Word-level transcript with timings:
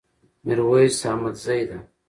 ميرويس 0.45 0.97
احمدزي 1.09 1.61
ده 1.69 1.79